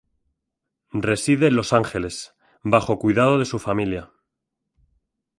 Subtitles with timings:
[0.93, 4.11] Reside en Los Ángeles, bajo cuidado de su familia.